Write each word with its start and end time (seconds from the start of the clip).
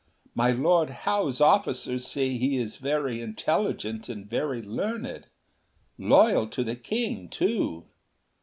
My 0.33 0.49
Lord 0.49 0.89
Howe's 1.05 1.39
officers 1.39 2.07
say 2.07 2.35
he 2.35 2.57
is 2.57 2.77
very 2.77 3.21
intelligent 3.21 4.09
and 4.09 4.27
very 4.27 4.59
learned. 4.63 5.27
Loyal 5.95 6.47
to 6.47 6.63
the 6.63 6.75
King, 6.75 7.29
too. 7.29 7.85